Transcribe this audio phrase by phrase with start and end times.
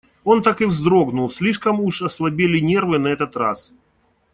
[0.23, 3.71] Он так и вздрогнул, слишком уже ослабели нервы на этот раз.